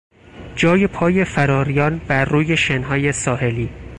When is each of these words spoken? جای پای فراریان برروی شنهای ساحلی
جای 0.55 0.87
پای 0.87 1.25
فراریان 1.25 2.01
برروی 2.07 2.57
شنهای 2.57 3.11
ساحلی 3.11 3.69